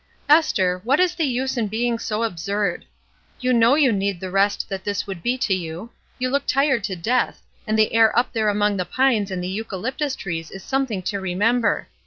"Esther, 0.27 0.81
what 0.83 0.99
is 0.99 1.13
the 1.13 1.25
use 1.25 1.57
in 1.57 1.67
being 1.67 1.99
so 1.99 2.23
absurd? 2.23 2.85
You 3.39 3.53
know 3.53 3.75
you 3.75 3.91
need 3.91 4.19
the 4.19 4.31
rest 4.31 4.67
that 4.67 4.83
this 4.83 5.05
would 5.05 5.21
be 5.21 5.37
to 5.37 5.53
you. 5.53 5.91
You 6.17 6.31
look 6.31 6.47
tired 6.47 6.83
to 6.85 6.95
death; 6.95 7.43
and 7.67 7.77
the 7.77 7.93
air 7.93 8.17
up 8.17 8.33
there 8.33 8.49
among 8.49 8.77
the 8.77 8.85
pines 8.85 9.29
and 9.29 9.43
the 9.43 9.47
eucalyptus 9.47 10.15
trees 10.15 10.49
is 10.49 10.63
something 10.63 11.03
to 11.03 11.19
remember. 11.19 11.87